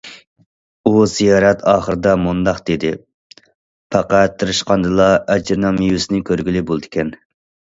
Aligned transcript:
ئۇ 0.91 1.01
زىيارەت 1.11 1.59
ئاخىرىدا 1.73 2.13
مۇنداق 2.21 2.61
دېدى: 2.69 2.93
پەقەت 3.97 4.35
تىرىشقاندىلا 4.41 5.11
ئەجىرنىڭ 5.35 5.81
مېۋىسىنى 5.83 6.23
كۆرگىلى 6.33 6.65
بولىدىكەن. 6.73 7.15